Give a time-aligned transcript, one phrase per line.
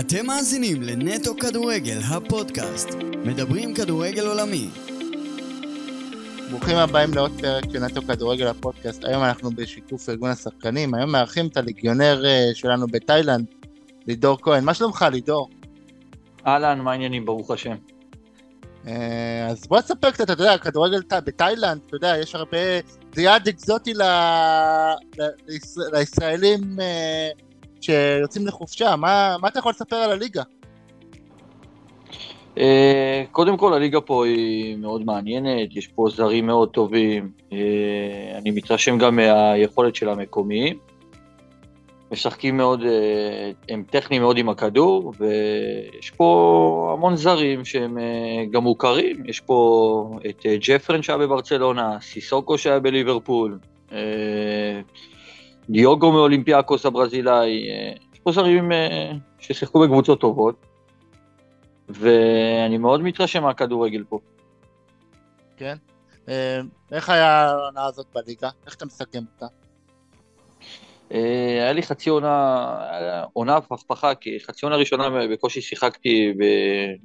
[0.00, 2.88] אתם מאזינים לנטו כדורגל, הפודקאסט.
[3.24, 4.68] מדברים כדורגל עולמי.
[6.50, 9.04] ברוכים הבאים לעוד פרק של נטו כדורגל הפודקאסט.
[9.04, 10.94] היום אנחנו בשיתוף ארגון השחקנים.
[10.94, 13.46] היום מארחים את הליגיונר אה, שלנו בתאילנד,
[14.06, 14.64] לידור כהן.
[14.64, 15.50] מה שלומך, לידור?
[16.46, 17.26] אהלן, מה העניינים?
[17.26, 17.76] ברוך השם.
[18.86, 22.58] אה, אז בוא תספר קצת, אתה יודע, כדורגל בתאילנד, אתה יודע, יש הרבה...
[23.14, 24.02] זה יעד אקזוטי ל...
[25.18, 25.22] ל...
[25.92, 27.28] לישראלים אה,
[27.80, 28.96] שיוצאים לחופשה.
[28.96, 30.42] מה, מה אתה יכול לספר על הליגה?
[32.58, 37.30] אה, קודם כל הליגה פה היא מאוד מעניינת, יש פה זרים מאוד טובים,
[38.38, 40.78] אני מתרשם גם מהיכולת של המקומיים.
[42.12, 47.98] משחקים מאוד, אה, הם טכניים מאוד עם הכדור, ויש פה המון זרים שהם
[48.50, 53.58] גם מוכרים, יש פה את ג'פרן שהיה בברצלונה, סיסוקו שהיה בליברפול,
[55.70, 57.68] דיוגו מאולימפיאקוס הברזילאי,
[58.12, 58.72] יש פה זרים
[59.38, 60.66] ששיחקו בקבוצות טובות,
[61.88, 64.18] ואני מאוד מתרשם מהכדורגל פה.
[65.56, 65.76] כן?
[66.92, 68.50] איך היה העונה הזאת בליגה?
[68.66, 69.46] איך אתה מסכם אותה?
[71.12, 72.74] אה, היה לי חצי עונה,
[73.32, 76.32] עונה הפכפכה, כי חצי עונה ראשונה בקושי שיחקתי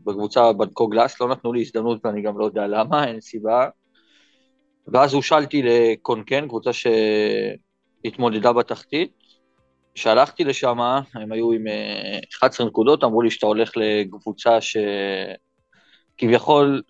[0.03, 3.69] בקבוצה בנקו גלאס, לא נתנו לי הזדמנות ואני גם לא יודע למה, אין סיבה.
[4.87, 6.73] ואז הושלתי לקונקן, קבוצה
[8.03, 9.11] שהתמודדה בתחתית.
[9.93, 10.79] כשהלכתי לשם,
[11.13, 11.63] הם היו עם
[12.33, 14.57] 11 אה, נקודות, אמרו לי שאתה הולך לקבוצה
[16.17, 16.81] שכביכול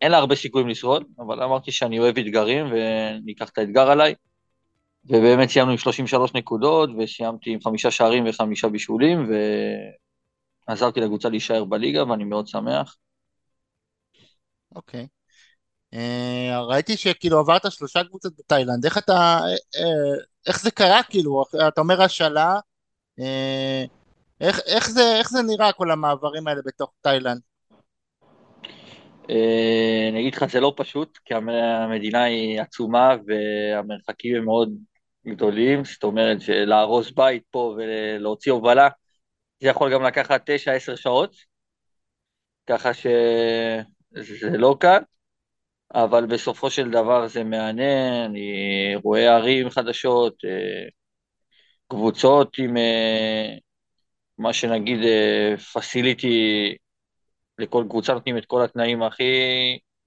[0.00, 4.14] אין לה הרבה סיכויים לשרוד, אבל אמרתי שאני אוהב אתגרים ואני אקח את האתגר עליי.
[5.04, 9.30] ובאמת סיימנו עם 33 נקודות, וסיימתי עם חמישה שערים וחמישה בישולים,
[10.68, 12.96] ועזרתי לקבוצה להישאר בליגה, ואני מאוד שמח.
[14.74, 15.04] אוקיי.
[15.04, 15.17] Okay.
[15.94, 19.38] אה, ראיתי שכאילו עברת שלושה קבוצות בתאילנד, איך אתה,
[19.76, 22.54] uh, איך זה קרה כאילו, אתה אומר השאלה,
[24.40, 27.40] איך, איך, זה, איך זה נראה כל המעברים האלה בתוך תאילנד?
[30.10, 34.72] אני אגיד לך, זה לא פשוט, כי המדינה היא עצומה והמרחקים הם מאוד
[35.26, 38.88] גדולים, זאת אומרת שלהרוס בית פה ולהוציא הובלה,
[39.62, 40.50] זה יכול גם לקחת
[40.92, 41.36] 9-10 שעות,
[42.66, 44.98] ככה שזה לא קל,
[45.94, 48.52] אבל בסופו של דבר זה מהנה, אני
[49.02, 50.88] רואה ערים חדשות, אה,
[51.88, 53.54] קבוצות עם אה,
[54.38, 54.98] מה שנגיד
[55.74, 56.76] פסיליטי, אה,
[57.58, 59.32] לכל קבוצה נותנים את כל התנאים הכי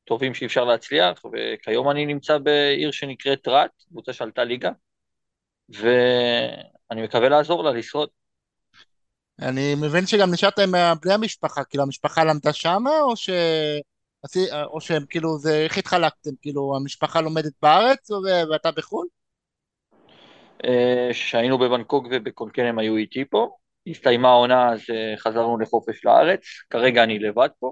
[0.03, 4.71] טובים שאפשר להצליח, וכיום אני נמצא בעיר שנקראת טראט, קבוצה שעלתה ליגה,
[5.69, 8.09] ואני מקווה לעזור לה לשרוד.
[9.41, 10.71] אני מבין שגם נשארת עם
[11.01, 13.29] בני המשפחה, כאילו המשפחה למדה שמה, או ש...
[14.63, 16.29] או שהם כאילו, זה, איך התחלקתם?
[16.41, 18.11] כאילו, המשפחה לומדת בארץ
[18.51, 19.07] ואתה בחו"ל?
[21.11, 23.55] כשהיינו אה, בבנקוק ובקונקן הם היו איתי פה,
[23.87, 27.71] הסתיימה העונה אז אה, חזרנו לחופש לארץ, כרגע אני לבד פה.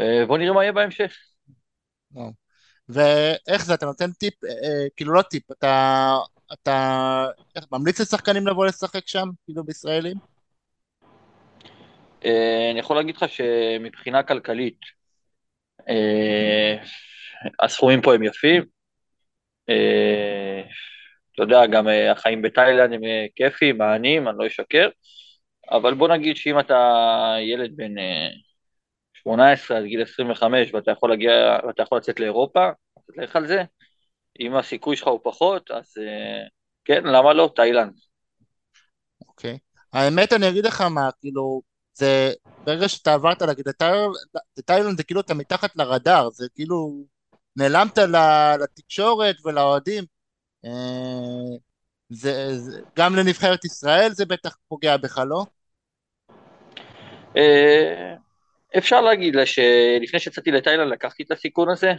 [0.00, 1.16] אה, בואו נראה מה יהיה בהמשך.
[2.88, 4.34] ואיך זה, אתה נותן טיפ,
[4.96, 6.16] כאילו לא טיפ, אתה
[6.52, 7.06] אתה
[7.72, 10.16] ממליץ לשחקנים לבוא לשחק שם, כאילו בישראלים?
[12.24, 15.03] אה, אני יכול להגיד לך שמבחינה כלכלית, אה,
[17.62, 18.62] הסכומים פה הם יפים.
[19.68, 20.62] אה,
[21.32, 23.00] אתה יודע, גם החיים בתאילנד הם
[23.36, 24.88] כיפים, מעניינים, אני לא אשקר,
[25.70, 27.04] אבל בוא נגיד שאם אתה
[27.40, 27.94] ילד בן
[29.14, 32.68] 18 עד גיל 25 ואתה יכול להגיע, ואתה יכול לצאת לאירופה,
[33.14, 33.62] תלך על זה,
[34.40, 36.46] אם הסיכוי שלך הוא פחות, אז אה,
[36.84, 37.50] כן, למה לא?
[37.56, 37.92] תאילנד.
[39.28, 39.58] אוקיי.
[39.92, 41.62] האמת, אני אגיד לך מה, כאילו,
[41.94, 42.32] זה,
[42.64, 43.66] ברגע שאתה עברת, להגיד,
[44.64, 47.04] תאילנד זה כאילו אתה מתחת לרדאר, זה כאילו,
[47.56, 47.98] נעלמת
[48.62, 50.04] לתקשורת ולאוהדים.
[50.64, 51.56] אה,
[52.10, 55.44] זה, זה, גם לנבחרת ישראל זה בטח פוגע בך, לא?
[57.36, 58.14] אה,
[58.78, 61.92] אפשר להגיד לה שלפני שיצאתי לתאילנד לקחתי את הסיכון הזה,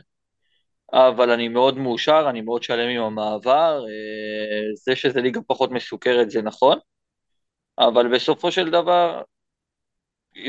[0.93, 6.31] אבל אני מאוד מאושר, אני מאוד שלם עם המעבר, אה, זה שזה ליגה פחות מסוכרת
[6.31, 6.79] זה נכון,
[7.79, 9.21] אבל בסופו של דבר,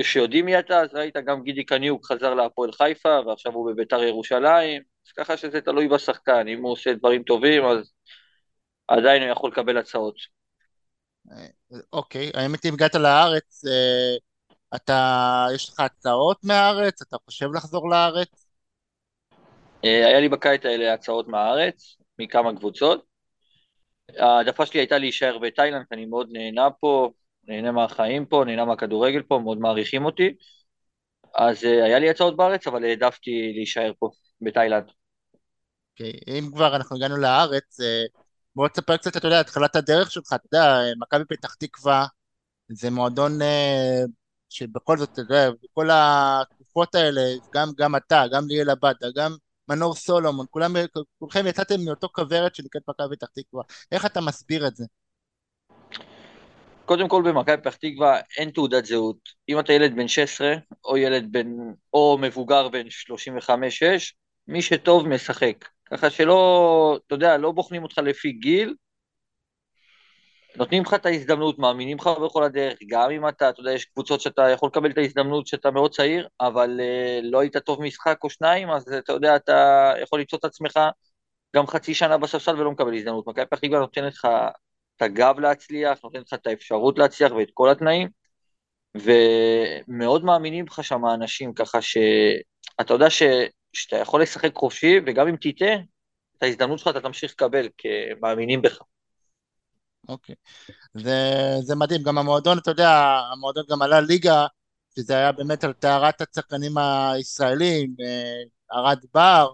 [0.03, 4.83] שיודעים מי אתה, אז ראית גם גידי קניוק חזר להפועל חיפה, ועכשיו הוא בביתר ירושלים,
[5.07, 7.93] אז ככה שזה תלוי בשחקן, אם הוא עושה דברים טובים, אז
[8.89, 10.17] עדיין הוא יכול לקבל הצעות.
[11.93, 14.17] אוקיי, האמת אם הגעת לארץ, אה,
[14.77, 17.03] אתה, יש לך הצעות מהארץ?
[17.03, 18.47] אתה חושב לחזור לארץ?
[19.85, 23.05] אה, היה לי בקיץ האלה הצעות מהארץ, מכמה קבוצות.
[24.19, 27.11] העדפה שלי הייתה להישאר בתאילנד, כי אני מאוד נהנה פה,
[27.49, 30.35] נהנה מהחיים פה, נהנה מהכדורגל פה, מאוד מעריכים אותי.
[31.35, 34.11] אז uh, היה לי הצעות בארץ, אבל העדפתי להישאר פה,
[34.41, 34.91] בתאילנד.
[35.93, 38.21] אוקיי, okay, אם כבר אנחנו הגענו לארץ, uh,
[38.57, 42.07] בוא תספר קצת, אתה יודע, התחלת הדרך שלך, אתה יודע, מכבי פתח תקווה,
[42.69, 44.03] זה מועדון אה,
[44.49, 47.21] שבכל זאת, אתה יודע, בכל התקופות האלה,
[47.55, 49.37] גם, גם אתה, גם ליאל עבדה, גם
[49.69, 50.75] מנור סולומון, כולם,
[51.19, 53.63] כולכם יצאתם מאותו כוורת שנקראת מכבי פתח תקווה.
[53.93, 54.85] איך אתה מסביר את זה?
[56.87, 59.17] קודם כל במכבי פתח תקווה אין תעודת זהות.
[59.49, 60.55] אם אתה ילד בן 16,
[60.85, 61.47] או ילד בן,
[61.93, 63.51] או מבוגר בן 35-6,
[64.49, 65.65] מי שטוב משחק.
[65.85, 68.75] ככה שלא, אתה יודע, לא בוחנים אותך לפי גיל,
[70.57, 74.21] נותנים לך את ההזדמנות, מאמינים לך בכל הדרך, גם אם אתה, אתה יודע, יש קבוצות
[74.21, 78.31] שאתה יכול לקבל את ההזדמנות שאתה מאוד צעיר, אבל uh, לא היית טוב משחק או
[78.31, 80.81] שניים, אז אתה יודע, אתה יכול למצוא את עצמך
[81.57, 83.27] גם חצי שנה בספסל ולא מקבל הזדמנות.
[83.27, 84.29] מכבי פתח תקווה נותנת לך
[84.97, 88.09] את הגב להצליח, נותנת לך את האפשרות להצליח ואת כל התנאים,
[88.95, 93.23] ומאוד מאמינים בך שם האנשים, ככה שאתה יודע ש...
[93.73, 95.75] שאתה יכול לשחק חופשי, וגם אם תטעה,
[96.39, 97.89] את ההזדמנות שלך אתה תמשיך לקבל, כי
[98.23, 98.79] מאמינים בך.
[100.09, 100.35] אוקיי.
[100.95, 101.13] זה,
[101.61, 104.47] זה מדהים, גם המועדון, אתה יודע, המועדון גם עלה ליגה,
[104.97, 109.49] שזה היה באמת על טהרת הצרכנים הישראלים, אה, בר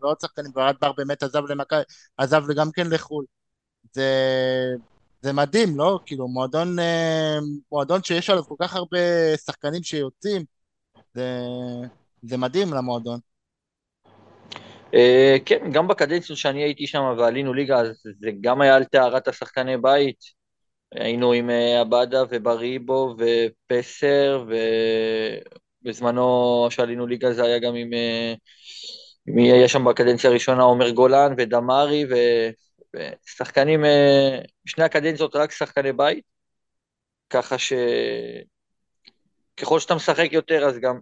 [0.00, 1.80] ועוד שחקנים, וארד בר באמת עזב למכבי,
[2.18, 3.24] עזב גם כן לחו"ל.
[3.92, 4.10] זה,
[5.22, 5.98] זה מדהים, לא?
[6.06, 7.38] כאילו, מועדון, אה,
[7.72, 8.98] מועדון שיש עליו כל כך הרבה
[9.36, 10.44] שחקנים שיוצאים,
[11.14, 11.38] זה,
[12.22, 13.18] זה מדהים למועדון.
[14.92, 19.28] Uh, כן, גם בקדנציות שאני הייתי שם ועלינו ליגה, אז זה גם היה על טהרת
[19.28, 20.18] השחקני בית.
[20.92, 24.44] היינו עם uh, עבדה ובריבו ופסר,
[25.82, 27.90] ובזמנו שעלינו ליגה זה היה גם עם...
[29.26, 30.62] מי היה שם בקדנציה הראשונה?
[30.62, 32.14] עומר גולן ודמרי, ו...
[32.94, 33.88] ושחקנים, uh,
[34.66, 36.24] שני הקדנציות רק שחקני בית,
[37.30, 37.80] ככה שככל
[39.80, 40.98] שאתה משחק יותר, אז גם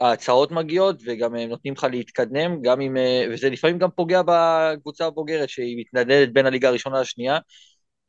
[0.00, 5.06] ההצעות מגיעות וגם הם נותנים לך להתקדם, גם אם, אה, וזה לפעמים גם פוגע בקבוצה
[5.06, 7.38] הבוגרת שהיא מתנדדת בין הליגה הראשונה לשנייה,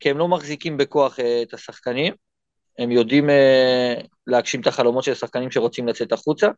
[0.00, 2.14] כי הם לא מחזיקים בכוח אה, את השחקנים,
[2.78, 3.94] הם יודעים אה,
[4.26, 6.48] להגשים את החלומות של השחקנים שרוצים לצאת החוצה,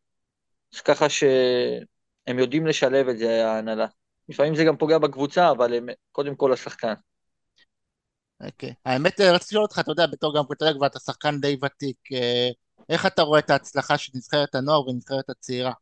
[0.75, 3.87] אז ככה שהם יודעים לשלב את זה, ההנהלה.
[4.29, 6.95] לפעמים זה גם פוגע בקבוצה, אבל הם קודם כל השחקן.
[8.41, 8.71] אוקיי.
[8.71, 8.75] Okay.
[8.85, 11.97] האמת, רציתי לשאול אותך, אתה יודע, בתור גם, אתה יודע, כבר אתה שחקן די ותיק,
[12.89, 15.73] איך אתה רואה את ההצלחה של נבחרת הנוער ונבחרת הצעירה?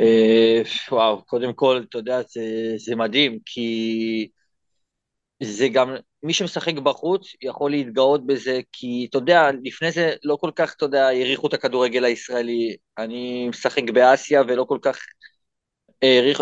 [0.00, 4.28] אה, וואו, קודם כל, אתה יודע, זה, זה מדהים, כי
[5.42, 10.50] זה גם, מי שמשחק בחוץ יכול להתגאות בזה, כי אתה יודע, לפני זה לא כל
[10.56, 12.76] כך, אתה יודע, העריכו את הכדורגל הישראלי.
[12.98, 14.98] אני משחק באסיה ולא כל כך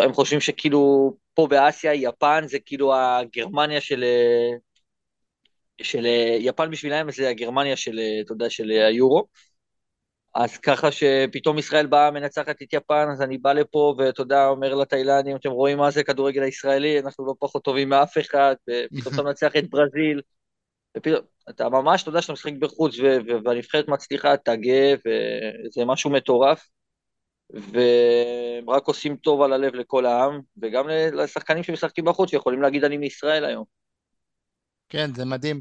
[0.04, 4.04] הם חושבים שכאילו פה באסיה, יפן זה כאילו הגרמניה של,
[5.82, 9.26] של אה, יפן בשבילם זה הגרמניה של, אה, אתה יודע, של אה, היורו.
[10.34, 14.74] אז ככה שפתאום ישראל באה מנצחת את יפן, אז אני בא לפה ואתה יודע, אומר
[14.74, 19.22] לתאילנדים, אתם רואים מה זה כדורגל הישראלי, אנחנו לא פחות טובים מאף אחד, ופתאום אתה
[19.22, 20.20] מנצח את ברזיל,
[20.96, 21.20] ופתאום,
[21.50, 22.96] אתה ממש, אתה יודע שאתה משחק בחוץ,
[23.44, 26.68] והנבחרת מצליחה, אתה גאה, וזה משהו מטורף,
[27.52, 32.96] והם רק עושים טוב על הלב לכל העם, וגם לשחקנים שמשחקים בחוץ, שיכולים להגיד אני
[32.96, 33.64] מישראל היום.
[34.88, 35.60] כן, זה מדהים.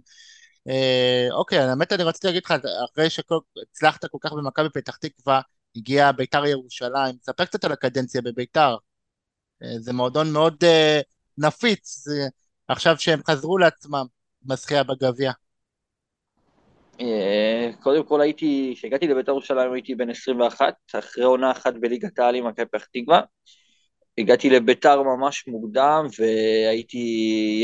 [0.67, 2.53] אה, אוקיי, האמת אני רציתי להגיד לך,
[2.91, 5.41] אחרי שהצלחת כל כך במכבי פתח תקווה,
[5.75, 8.75] הגיע ביתר ירושלים, ספר קצת על הקדנציה בביתר.
[9.63, 11.01] אה, זה מועדון מאוד אה,
[11.37, 12.27] נפיץ, זה,
[12.67, 14.05] עכשיו שהם חזרו לעצמם
[14.43, 15.31] בזכייה בגביע.
[17.01, 22.35] אה, קודם כל הייתי, כשהגעתי לביתר ירושלים הייתי בן 21, אחרי עונה אחת בליגת העל
[22.35, 23.21] עם מכבי פתח תקווה.
[24.17, 26.97] הגעתי לביתר ממש מוקדם והייתי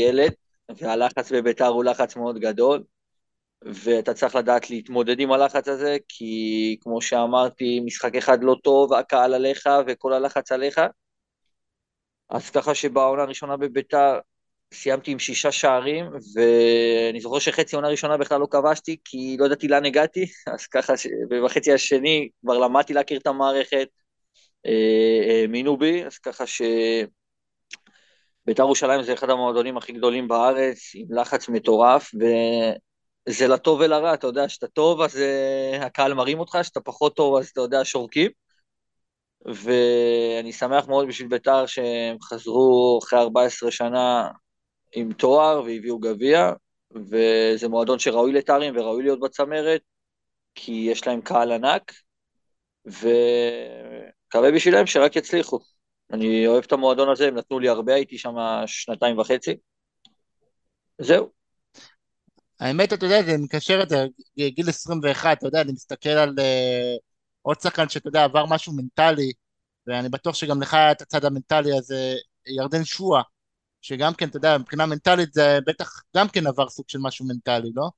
[0.08, 0.32] ילד,
[0.78, 2.82] והלחץ בביתר הוא לחץ מאוד גדול,
[3.62, 9.34] ואתה צריך לדעת להתמודד עם הלחץ הזה, כי כמו שאמרתי, משחק אחד לא טוב, הקהל
[9.34, 10.80] עליך וכל הלחץ עליך.
[12.30, 14.18] אז ככה שבעונה הראשונה בביתר
[14.74, 19.68] סיימתי עם שישה שערים, ואני זוכר שחצי עונה ראשונה בכלל לא כבשתי, כי לא ידעתי
[19.68, 23.88] לאן הגעתי, אז ככה שבחצי השני כבר למדתי להכיר את המערכת,
[24.66, 26.62] אה, האמינו בי, אז ככה ש...
[28.48, 32.10] בית"ר ירושלים זה אחד המועדונים הכי גדולים בארץ, עם לחץ מטורף,
[33.28, 37.36] וזה לטוב ולרע, אתה יודע, שאתה טוב אז uh, הקהל מרים אותך, שאתה פחות טוב
[37.36, 38.30] אז אתה יודע, שורקים.
[39.44, 44.28] ואני שמח מאוד בשביל בית"ר שהם חזרו אחרי 14 שנה
[44.92, 46.52] עם תואר והביאו גביע,
[46.90, 49.80] וזה מועדון שראוי לתארים וראוי להיות בצמרת,
[50.54, 51.92] כי יש להם קהל ענק,
[52.86, 55.58] ומקווה בשבילם שרק יצליחו.
[56.12, 58.34] אני אוהב את המועדון הזה, הם נתנו לי הרבה, הייתי שם
[58.66, 59.56] שנתיים וחצי.
[60.98, 61.30] זהו.
[62.60, 66.98] האמת, אתה יודע, זה מקשר את זה, גיל 21, אתה יודע, אני מסתכל על uh,
[67.42, 69.32] עוד שחקן שאתה יודע, עבר משהו מנטלי,
[69.86, 72.14] ואני בטוח שגם לך את הצד המנטלי הזה,
[72.46, 73.22] ירדן שואה.
[73.82, 77.70] שגם כן, אתה יודע, מבחינה מנטלית זה בטח גם כן עבר סוג של משהו מנטלי,
[77.74, 77.88] לא?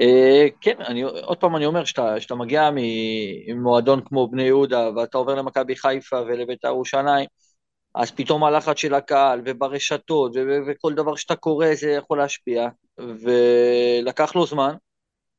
[0.00, 5.34] אה, כן, אני, עוד פעם אני אומר, שאתה מגיע ממועדון כמו בני יהודה, ואתה עובר
[5.34, 7.26] למכבי חיפה ולבית"ר ירושלים,
[7.94, 10.32] אז פתאום הלחץ של הקהל, וברשתות,
[10.66, 12.68] וכל דבר שאתה קורא זה יכול להשפיע,
[12.98, 14.74] ולקח לו זמן,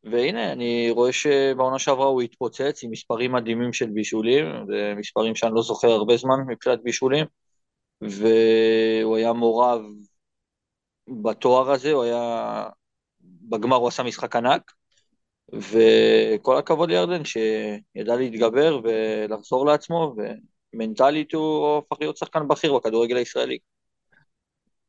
[0.03, 5.61] והנה, אני רואה שבעונה שעברה הוא התפוצץ עם מספרים מדהימים של בישולים, ומספרים שאני לא
[5.61, 7.25] זוכר הרבה זמן מבחינת בישולים,
[8.01, 9.81] והוא היה מעורב
[11.23, 12.69] בתואר הזה, הוא היה...
[13.21, 14.71] בגמר הוא עשה משחק ענק,
[15.53, 20.15] וכל הכבוד לירדן שידע להתגבר ולחזור לעצמו,
[20.73, 23.57] ומנטלית הוא הפך להיות שחקן בכיר בכדורגל הישראלי.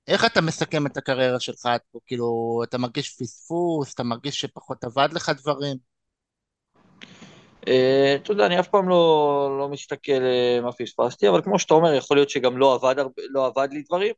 [0.09, 1.69] איך אתה מסכם את הקריירה שלך?
[2.07, 3.95] כאילו, אתה מרגיש פספוס?
[3.95, 5.77] אתה מרגיש שפחות עבד לך דברים?
[7.69, 11.75] אה, אתה יודע, אני אף פעם לא, לא מסתכל אה, מה פספסתי, אבל כמו שאתה
[11.75, 12.95] אומר, יכול להיות שגם לא עבד,
[13.31, 14.15] לא עבד לי דברים.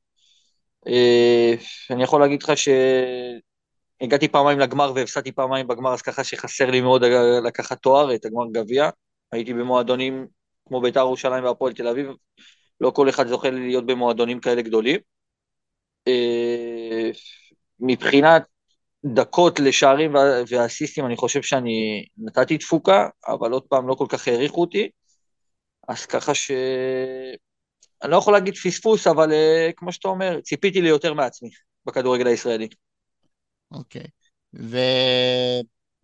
[0.86, 1.54] אה,
[1.90, 7.04] אני יכול להגיד לך שהגעתי פעמיים לגמר והפסדתי פעמיים בגמר, אז ככה שחסר לי מאוד
[7.44, 8.90] לקחת תואר, את הגמר גביע.
[9.32, 10.26] הייתי במועדונים
[10.68, 12.06] כמו בית"ר ירושלים והפועל תל אביב,
[12.80, 15.00] לא כל אחד זוכה להיות במועדונים כאלה גדולים.
[17.80, 18.42] מבחינת
[19.04, 20.14] דקות לשערים
[20.48, 24.88] ואסיסטים, אני חושב שאני נתתי תפוקה, אבל עוד פעם לא כל כך העריכו אותי,
[25.88, 26.50] אז ככה ש...
[28.02, 31.50] אני לא יכול להגיד פספוס, אבל uh, כמו שאתה אומר, ציפיתי לי יותר מעצמי
[31.86, 32.68] בכדורגל הישראלי.
[33.70, 34.58] אוקיי, okay.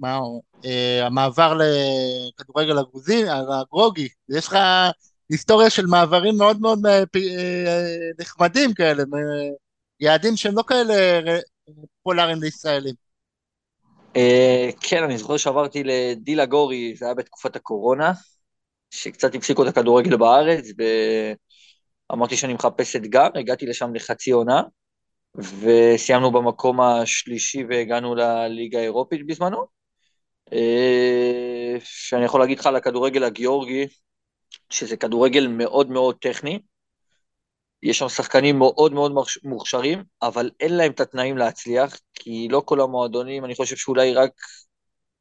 [0.00, 0.66] ומה הוא, uh,
[1.02, 4.56] המעבר לכדורגל הגרוזי, הגרוגי, יש לך
[5.30, 7.18] היסטוריה של מעברים מאוד מאוד uh,
[8.20, 9.02] נחמדים כאלה,
[10.00, 10.94] יעדים שהם לא כאלה
[12.02, 12.94] פולאריים לישראלים.
[14.16, 18.12] אה, כן, אני זוכר שעברתי לדילה גורי, זה היה בתקופת הקורונה,
[18.90, 20.64] שקצת הפסיקו את הכדורגל בארץ,
[22.10, 24.62] ואמרתי שאני מחפש אתגר, הגעתי לשם לחצי עונה,
[25.34, 29.66] וסיימנו במקום השלישי והגענו לליגה האירופית בזמנו.
[30.52, 33.86] אה, שאני יכול להגיד לך על הכדורגל הגיאורגי,
[34.70, 36.58] שזה כדורגל מאוד מאוד טכני,
[37.82, 39.12] יש שם שחקנים מאוד מאוד
[39.44, 44.30] מוכשרים, אבל אין להם את התנאים להצליח, כי לא כל המועדונים, אני חושב שאולי רק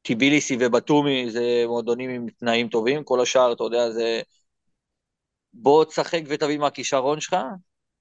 [0.02, 4.20] טיביליסי ובתומי זה מועדונים עם תנאים טובים, כל השאר, אתה יודע, זה...
[5.52, 7.36] בוא תשחק ותביא מהכישרון שלך.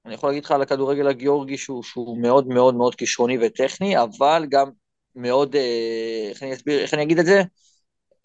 [0.05, 4.45] אני יכול להגיד לך על הכדורגל הגיאורגי שהוא, שהוא מאוד מאוד מאוד כישרוני וטכני, אבל
[4.49, 4.69] גם
[5.15, 7.41] מאוד, אה, איך אני אסביר, איך אני אגיד את זה?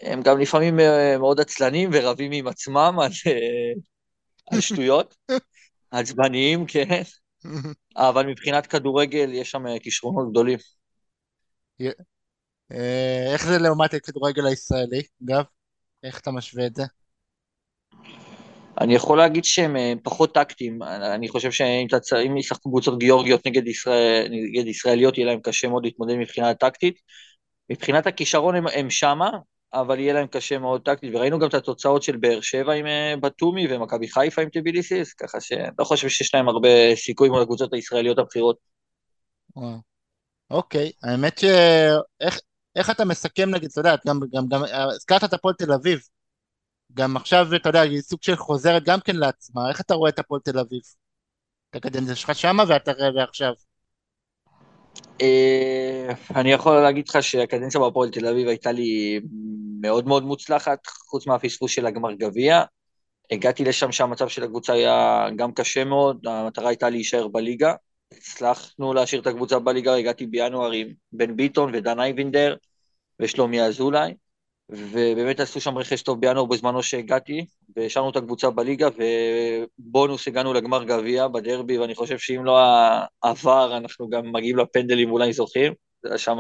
[0.02, 3.72] הם גם לפעמים אה, מאוד עצלנים ורבים עם עצמם על, אה,
[4.52, 5.14] על שטויות.
[5.92, 7.02] עצבניים, כן,
[7.96, 10.58] אבל מבחינת כדורגל יש שם כישרונות גדולים.
[12.72, 15.44] אה, איך זה לעומת הכדורגל הישראלי, אגב?
[16.02, 16.82] איך אתה משווה את זה?
[18.80, 24.28] אני יכול להגיד שהם אה, פחות טקטיים, אני חושב שאם ישחקו קבוצות גיאורגיות נגד, ישראל,
[24.30, 27.00] נגד ישראליות, יהיה להם קשה מאוד להתמודד מבחינה טקטית.
[27.70, 29.30] מבחינת הכישרון הם, הם שמה,
[29.74, 33.14] אבל יהיה להם קשה מאוד טקטית, וראינו גם את התוצאות של באר שבע עם אה,
[33.20, 38.18] בתומי ומכבי חיפה עם טביליסיס, ככה שלא חושב שיש להם הרבה סיכוי מול הקבוצות הישראליות
[38.18, 38.56] הבכירות.
[40.50, 41.44] אוקיי, האמת ש...
[42.76, 44.62] איך, אתה מסכם נגיד, אתה יודע, גם, גם, גם
[44.94, 46.00] הזכרת את הפועל תל אביב,
[46.94, 50.18] גם עכשיו, אתה יודע, היא סוג של חוזרת גם כן לעצמה, איך אתה רואה את
[50.18, 50.80] הפועל תל אביב?
[51.70, 53.52] את הקדנציה שלך שמה ואתה רואה ועכשיו.
[55.21, 59.21] אה, אני יכול להגיד לך שהקדנציה בהפועל תל אביב הייתה לי
[59.81, 62.62] מאוד מאוד מוצלחת, חוץ מהפספוס של הגמר גביע.
[63.31, 67.75] הגעתי לשם שהמצב של הקבוצה היה גם קשה מאוד, המטרה הייתה להישאר בליגה.
[68.12, 72.57] הצלחנו להשאיר את הקבוצה בליגה, הגעתי בינואר עם בן ביטון ודן אייבינדר
[73.21, 74.14] ושלומי אזולאי.
[74.72, 78.88] ובאמת עשו שם רכש טוב בינואר בזמנו שהגעתי, והשארנו את הקבוצה בליגה,
[79.78, 82.58] ובונוס הגענו לגמר גביע בדרבי, ואני חושב שאם לא
[83.22, 85.72] העבר, אנחנו גם מגיעים לפנדלים אולי זוכים.
[86.02, 86.38] זה שם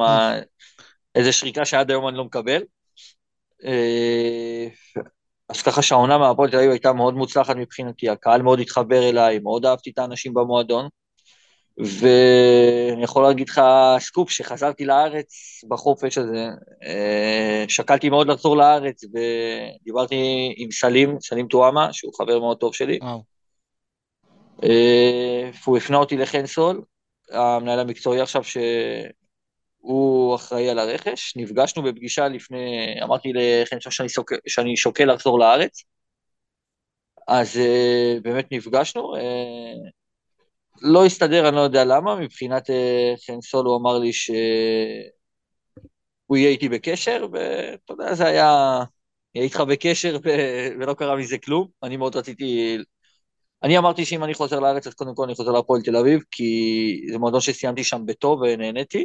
[1.14, 2.62] איזה שריקה שעד היום אני לא מקבל.
[3.64, 4.66] אה,
[5.48, 9.66] אז ככה שהעונה מהפועל תל אביב הייתה מאוד מוצלחת מבחינתי, הקהל מאוד התחבר אליי, מאוד
[9.66, 10.88] אהבתי את האנשים במועדון.
[11.78, 13.60] ואני יכול להגיד לך
[13.98, 16.46] סקופ, שחזרתי לארץ בחופש הזה,
[16.84, 20.16] אה, שקלתי מאוד לחזור לארץ, ודיברתי
[20.56, 22.98] עם סלים, סלים טועמה, שהוא חבר מאוד טוב שלי.
[24.62, 26.82] אה, הוא הפנה אותי לחן סול,
[27.30, 31.36] המנהל המקצועי עכשיו, שהוא אחראי על הרכש.
[31.36, 34.08] נפגשנו בפגישה לפני, אמרתי לחן סול שאני,
[34.46, 35.84] שאני שוקל לחזור לארץ.
[37.28, 39.14] אז אה, באמת נפגשנו,
[40.80, 44.36] לא הסתדר, אני לא יודע למה, מבחינת אה, חן סול הוא אמר לי שהוא
[46.36, 48.78] יהיה איתי בקשר, ואתה יודע, זה היה,
[49.34, 50.28] יהיה איתך בקשר ו...
[50.80, 51.68] ולא קרה מזה כלום.
[51.82, 52.78] אני מאוד רציתי
[53.62, 57.06] אני אמרתי שאם אני חוזר לארץ, אז קודם כל אני חוזר להפועל תל אביב, כי
[57.12, 59.04] זה מועדון שסיימתי שם בטוב ונהניתי,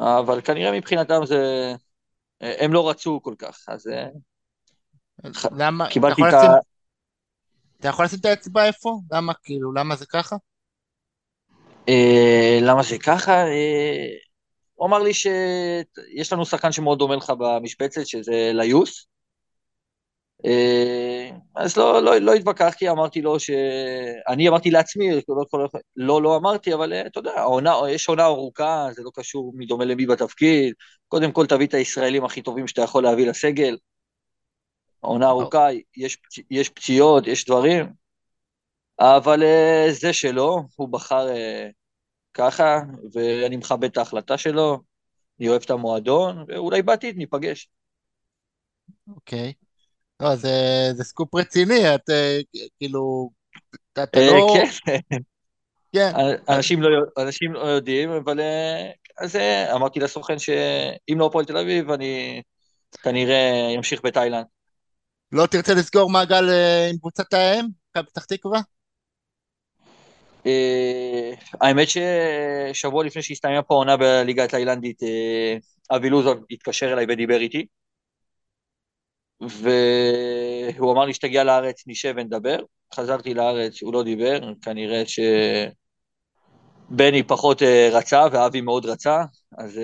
[0.00, 1.72] אבל כנראה מבחינתם זה...
[2.40, 3.88] הם לא רצו כל כך, אז...
[3.88, 4.06] אה,
[5.56, 5.90] למה?
[5.90, 6.52] קיבלתי את ה...
[7.80, 9.00] אתה יכול לשים את האצבע איפה?
[9.12, 10.36] למה, כאילו, למה זה ככה?
[11.88, 13.32] אה, למה זה ככה?
[13.32, 14.06] אה,
[14.74, 19.06] הוא אמר לי שיש לנו שחקן שמאוד דומה לך במשבצת, שזה ליוס.
[20.44, 23.50] אה, אז לא, לא, לא התווכחתי, אמרתי לו ש...
[24.28, 28.24] אני אמרתי לעצמי, לא, לא, לא, לא אמרתי, אבל אה, אתה יודע, העונה, יש עונה
[28.24, 30.74] ארוכה, זה לא קשור מי דומה למי בתפקיד.
[31.08, 33.76] קודם כל תביא את הישראלים הכי טובים שאתה יכול להביא לסגל.
[35.02, 36.18] העונה ארוכה, יש,
[36.50, 37.92] יש פציעות, יש דברים,
[39.00, 41.68] אבל אה, זה שלו, הוא בחר אה,
[42.34, 42.80] ככה,
[43.12, 44.78] ואני מכבד את ההחלטה שלו,
[45.40, 47.68] אני אוהב את המועדון, ואולי בעתיד ניפגש.
[49.14, 49.52] אוקיי.
[50.22, 50.48] לא, זה,
[50.92, 52.38] זה סקופ רציני, את אה,
[52.78, 53.30] כאילו,
[53.92, 54.54] אתה, לא...
[54.84, 54.98] כן,
[55.92, 56.12] כן.
[56.48, 56.88] אנשים לא,
[57.18, 58.40] אנשים לא יודעים, אבל
[59.18, 59.36] אז
[59.74, 62.42] אמרתי לסוכן שאם לא הפועל תל אביב, אני
[63.02, 64.46] כנראה אמשיך בתאילנד.
[65.32, 67.66] לא תרצה לסגור מעגל אה, עם קבוצת האם?
[67.90, 68.60] מכבי פתח תקווה?
[70.46, 75.56] אה, האמת ששבוע לפני שהסתיימה פה העונה בליגה התאילנדית, אה,
[75.96, 77.66] אבי לוזון התקשר אליי ודיבר איתי,
[79.40, 82.58] והוא אמר לי שתגיע לארץ, נשב ונדבר.
[82.94, 85.02] חזרתי לארץ, הוא לא דיבר, כנראה
[86.90, 89.24] שבני פחות רצה ואבי מאוד רצה,
[89.58, 89.80] אז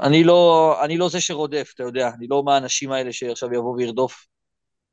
[0.00, 4.26] אני לא, אני לא זה שרודף, אתה יודע, אני לא מהאנשים האלה שעכשיו יבוא וירדוף.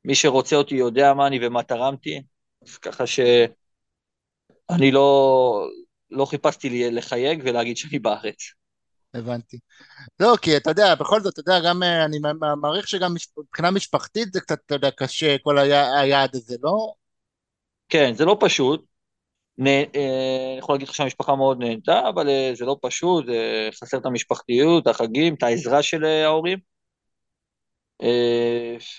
[0.04, 2.22] מי שרוצה אותי יודע מה אני ומה תרמתי,
[2.62, 5.68] אז ככה שאני לא,
[6.10, 8.36] לא חיפשתי לחייג ולהגיד שאני בארץ.
[9.14, 9.58] הבנתי.
[10.20, 12.18] לא, כי אתה יודע, בכל זאת, אתה יודע, גם אה, אני
[12.60, 16.92] מעריך שגם מבחינה משפחתית זה קצת, אתה יודע, קשה, כל היעד הזה, לא?
[17.88, 18.89] כן, זה לא פשוט.
[19.66, 23.98] אה, אני יכול להגיד לך שהמשפחה מאוד נהנתה, אבל אה, זה לא פשוט, אה, חסר
[23.98, 26.58] את המשפחתיות, החגים, את העזרה של ההורים.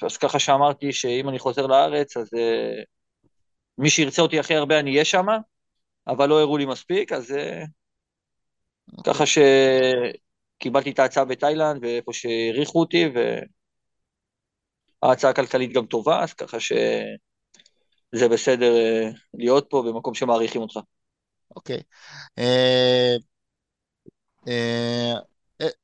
[0.05, 2.29] אז ככה שאמרתי שאם אני חוזר לארץ, אז
[3.77, 5.25] מי שירצה אותי הכי הרבה אני אהיה שם,
[6.07, 7.63] אבל לא הראו לי מספיק, אז אה,
[9.05, 13.05] ככה שקיבלתי את ההצעה בתאילנד, ואיפה שהעריכו אותי,
[15.03, 16.57] וההצעה הכלכלית גם טובה, אז ככה
[18.15, 20.79] שזה בסדר אה, להיות פה במקום שמעריכים אותך.
[21.55, 21.81] אוקיי.
[22.39, 23.15] אה,
[24.47, 25.13] אה,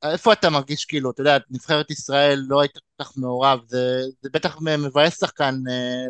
[0.02, 4.30] איפה אתה מרגיש כאילו, אתה יודע, נבחרת ישראל לא היית כל כך מעורב, זה, זה
[4.32, 5.54] בטח מבאס שחקן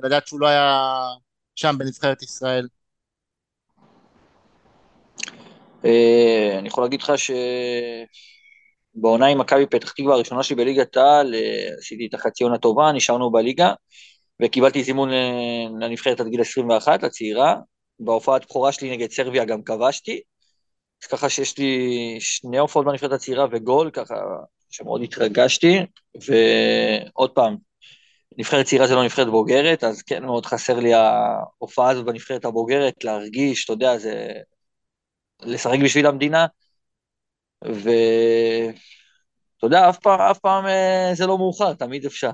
[0.02, 0.98] לדעת שהוא לא היה
[1.54, 2.68] שם בנבחרת ישראל.
[6.58, 7.12] אני יכול להגיד לך
[8.96, 11.34] שבעונה עם מכבי פתח תקווה הראשונה שלי בליגת העל,
[11.78, 13.72] עשיתי את החצי עונה טובה, נשארנו בליגה,
[14.42, 17.56] וקיבלתי זימון ל- לנבחרת עד גיל 21, לצעירה.
[18.00, 20.20] בהופעת בכורה שלי נגד סרביה גם כבשתי,
[21.02, 24.14] אז ככה שיש לי שני הופעות בנבחרת הצעירה וגול, ככה
[24.70, 25.78] שמאוד התרגשתי,
[26.26, 27.56] ועוד פעם,
[28.38, 33.04] נבחרת צעירה זה לא נבחרת בוגרת, אז כן, מאוד חסר לי ההופעה הזאת בנבחרת הבוגרת,
[33.04, 34.32] להרגיש, אתה יודע, זה
[35.42, 36.46] לשחק בשביל המדינה,
[37.64, 38.72] ואתה
[39.62, 42.30] יודע, אף פעם, אף פעם אה, זה לא מאוחר, תמיד אפשר.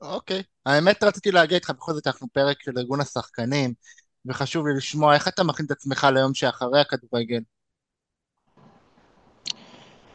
[0.00, 0.42] אוקיי.
[0.66, 3.74] האמת רציתי להגיד איתך, בכל זאת אנחנו פרק של ארגון השחקנים,
[4.26, 7.40] וחשוב לי לשמוע איך אתה מכין את עצמך ליום שאחרי הכדורגל.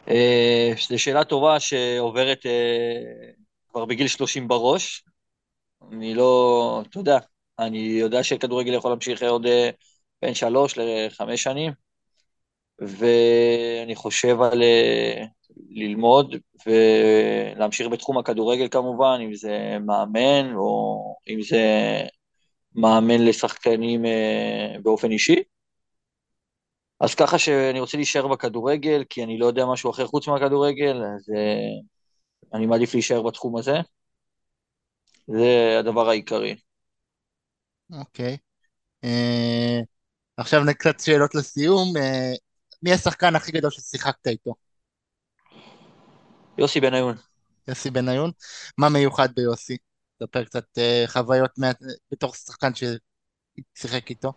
[0.08, 3.30] אה, זו שאלה טובה שעוברת אה,
[3.70, 5.04] כבר בגיל 30 בראש.
[5.92, 7.18] אני לא, אתה יודע,
[7.58, 9.70] אני יודע שכדורגל יכול להמשיך עוד אה,
[10.22, 11.72] בין שלוש לחמש שנים,
[12.78, 14.62] ואני חושב על
[15.74, 21.64] ללמוד ולהמשיך בתחום הכדורגל כמובן, אם זה מאמן או אם זה
[22.74, 25.42] מאמן לשחקנים אה, באופן אישי.
[27.00, 31.30] אז ככה שאני רוצה להישאר בכדורגל, כי אני לא יודע משהו אחר חוץ מהכדורגל, אז
[31.36, 31.80] אה,
[32.54, 33.76] אני מעדיף להישאר בתחום הזה.
[35.26, 36.56] זה הדבר העיקרי.
[37.92, 38.36] אוקיי.
[39.04, 39.80] אה,
[40.36, 41.96] עכשיו קצת שאלות לסיום.
[41.96, 42.32] אה,
[42.82, 44.54] מי השחקן הכי גדול ששיחקת איתו?
[46.58, 47.14] יוסי בניון.
[47.68, 48.30] יוסי בניון?
[48.78, 49.76] מה מיוחד ביוסי?
[50.22, 51.70] ספר קצת אה, חוויות מה...
[52.12, 54.32] בתור שחקן ששיחק איתו.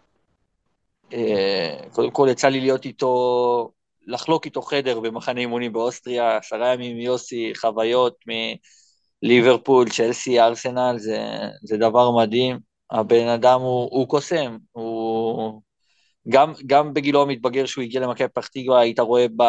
[1.13, 3.71] אה, קודם כל יצא לי להיות איתו,
[4.07, 8.15] לחלוק איתו חדר במחנה אימונים באוסטריה, עשרה ימים עם יוסי, חוויות
[9.23, 11.19] מליברפול, צ'לסי, ארסנל, זה,
[11.63, 12.59] זה דבר מדהים.
[12.91, 15.61] הבן אדם הוא, הוא קוסם, הוא...
[16.29, 19.43] גם, גם בגילו המתבגר שהוא הגיע למכבי פתח תקווה, היית רואה ב,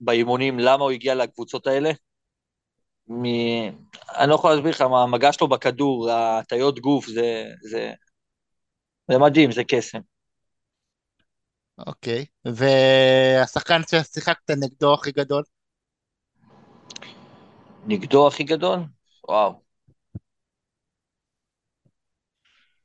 [0.00, 1.90] באימונים למה הוא הגיע לקבוצות האלה.
[3.08, 3.24] מ...
[4.18, 7.92] אני לא יכול להסביר לך המגע שלו בכדור, הטיות גוף, זה, זה,
[9.10, 9.98] זה מדהים, זה קסם.
[11.86, 15.42] אוקיי, והשחקן ששיחקת נגדו הכי גדול?
[17.86, 18.78] נגדו הכי גדול?
[19.28, 19.69] וואו.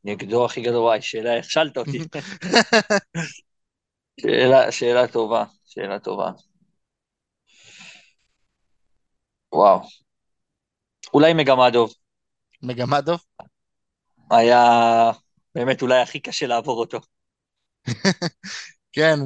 [0.05, 1.99] נגדו הכי גדול, וואי, שאלה, הכשלת אותי.
[4.21, 6.31] שאלה, שאלה טובה, שאלה טובה.
[9.53, 9.79] וואו.
[11.13, 11.93] אולי מגמדוב.
[12.61, 13.19] מגמדוב?
[14.31, 14.63] היה
[15.55, 16.99] באמת אולי הכי קשה לעבור אותו.
[18.93, 19.19] כן,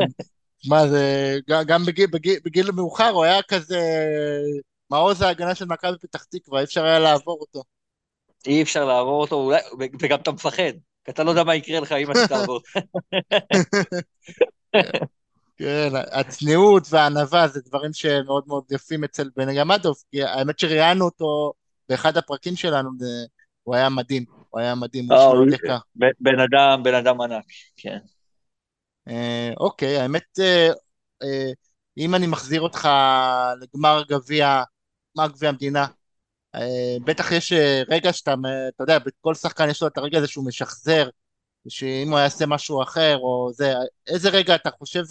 [0.70, 3.80] מה זה, גם בגיל, בגיל, בגיל מאוחר הוא היה כזה
[4.90, 7.64] מעוז ההגנה של מכבי פתח תקווה, אי אפשר היה לעבור אותו.
[8.48, 9.60] אי אפשר לעבור אותו, אולי,
[10.00, 10.74] וגם אתה מפחד,
[11.06, 12.60] כי אתה לא יודע מה יקרה לך אם אתה תעבור.
[15.58, 21.54] כן, הצניעות והענווה זה דברים שמאוד מאוד יפים אצל בן גמדוב, כי האמת שראיינו אותו
[21.90, 22.90] באחד הפרקים שלנו,
[23.64, 25.78] הוא היה מדהים, הוא היה מדהים, הוא אה.
[26.20, 27.46] בן אדם, בן אדם ענק,
[27.78, 27.98] כן.
[29.08, 31.52] אה, אוקיי, האמת, אה,
[31.98, 32.90] אם אני מחזיר אותך
[33.62, 34.64] לגמר גביע,
[35.18, 35.86] גמר גביע המדינה,
[37.06, 37.54] בטח יש
[37.90, 38.34] רגע שאתה,
[38.76, 41.10] אתה יודע, בכל שחקן יש לו את הרגע הזה שהוא משחזר,
[41.68, 43.74] שאם הוא יעשה משהו אחר או זה,
[44.08, 45.04] איזה רגע אתה חושב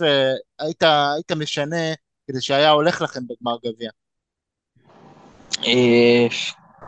[0.59, 1.95] היית, היית משנה
[2.29, 3.91] כדי שהיה הולך לכם בגמר גביע?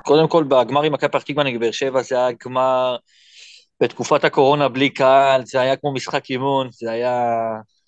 [0.05, 2.97] קודם כל, בגמר עם מכבי פתח תקווה נגד באר שבע זה היה גמר
[3.81, 7.37] בתקופת הקורונה בלי קהל, זה היה כמו משחק אימון, זה היה,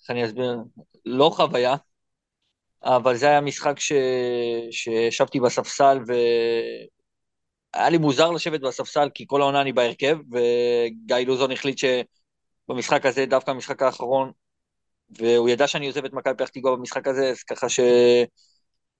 [0.01, 0.57] איך אני אסביר,
[1.05, 1.75] לא חוויה,
[2.83, 3.93] אבל זה היה משחק ש...
[4.71, 11.77] שישבתי בספסל והיה לי מוזר לשבת בספסל כי כל העונה אני בהרכב, וגיא לוזון החליט
[11.77, 14.31] שבמשחק הזה, דווקא המשחק האחרון,
[15.09, 17.79] והוא ידע שאני עוזב את מכבי פתח תקווה במשחק הזה, אז ככה ש...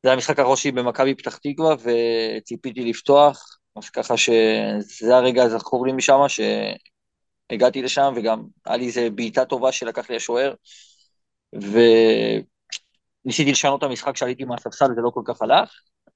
[0.04, 5.94] זה היה המשחק הראשי במכבי פתח תקווה, וציפיתי לפתוח, אז ככה שזה הרגע הזכור לי
[5.94, 10.54] משם, שהגעתי לשם, וגם היה לי איזה בעיטה טובה שלקח לי השוער,
[13.26, 15.74] וניסיתי לשנות את המשחק כשעליתי מהספסל, וזה לא כל כך הלך.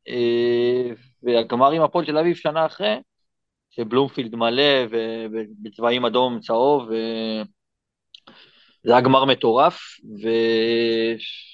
[0.08, 0.92] אה,
[1.24, 2.96] והגמר עם הפועל תל אביב שנה אחרי,
[3.70, 6.90] שבלומפילד מלא ובצבעים אדום צהוב,
[8.88, 9.80] זה היה גמר מטורף,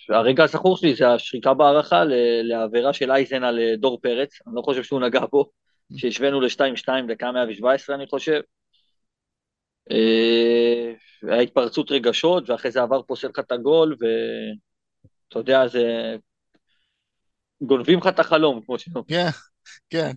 [0.09, 2.03] והרגע הזכור שלי זה השריקה בהערכה
[2.43, 5.49] לעבירה של אייזן על אה, דור פרץ, אני לא חושב שהוא נגע בו,
[5.97, 8.41] שהשווינו ל-2-2 דקה 117 אני חושב.
[9.91, 10.93] אה,
[11.31, 13.95] היה התפרצות רגשות, ואחרי זה עבר פוסל לך את הגול,
[15.35, 16.15] ואתה יודע, זה...
[17.61, 19.03] גונבים לך את החלום, כמו שאומרים.
[19.07, 19.27] כן,
[19.89, 20.11] כן.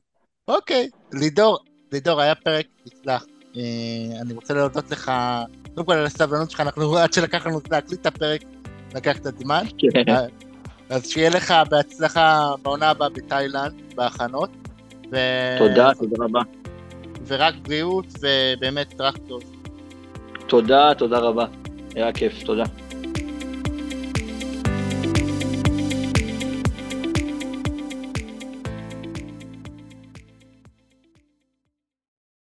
[0.48, 1.58] אוקיי, לידור,
[1.92, 3.24] לידור, היה פרק נצלח.
[3.56, 5.12] אה, אני רוצה להודות לך,
[5.74, 8.40] קודם כל על הסבלנות שלך, אנחנו עד שלקח לנו להקליט את הפרק,
[8.94, 9.64] לקח קצת זמן.
[9.78, 10.12] כן.
[10.12, 10.26] אה,
[10.90, 14.50] אז שיהיה לך בהצלחה בעונה הבאה בתאילנד, בהכנות.
[15.12, 15.16] ו...
[15.58, 16.40] תודה, תודה רבה.
[17.26, 19.42] ורק בריאות, ובאמת רק טוב.
[20.46, 21.46] תודה, תודה רבה.
[21.94, 22.64] היה כיף, תודה.